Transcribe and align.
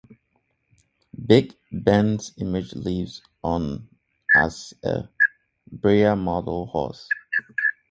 Big 1.27 1.53
Ben's 1.71 2.33
image 2.39 2.73
lives 2.73 3.21
on 3.43 3.87
as 4.35 4.73
a 4.83 5.07
Breyer 5.71 6.17
model 6.19 6.65
horse. 6.65 7.07